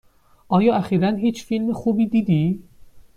آیا 0.47 0.75
اخیرا 0.75 1.11
هیچ 1.15 1.45
فیلم 1.45 1.73
خوبی 1.73 2.07
دیدی؟ 2.07 2.63